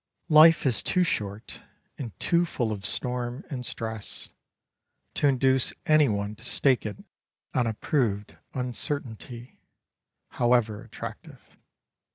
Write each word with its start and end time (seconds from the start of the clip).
Life 0.29 0.65
is 0.65 0.81
too 0.81 1.03
short, 1.03 1.61
and 1.95 2.19
too 2.19 2.43
full 2.43 2.71
of 2.71 2.87
storm 2.87 3.43
and 3.51 3.63
stress, 3.63 4.33
to 5.13 5.27
induce 5.27 5.73
any 5.85 6.09
one 6.09 6.33
to 6.37 6.43
stake 6.43 6.87
it 6.87 6.97
on 7.53 7.67
a 7.67 7.75
proved 7.75 8.35
uncertainty, 8.55 9.59
however 10.29 10.81
attractive. 10.81 11.55